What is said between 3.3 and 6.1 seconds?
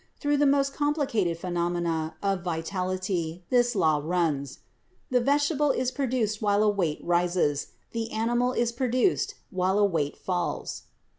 this law runs: the vegetable is